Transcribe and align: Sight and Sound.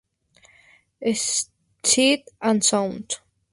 Sight 1.85 2.27
and 2.41 2.65
Sound. 2.65 3.17